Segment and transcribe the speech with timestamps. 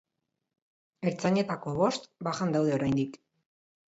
[1.11, 3.21] Ertzainetako bost bajan daude oraindik.